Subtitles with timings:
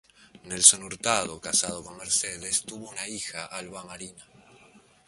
[0.47, 4.25] Nelson Hurtado, casado con Mercedes, tuvo una hija, Alba Marina.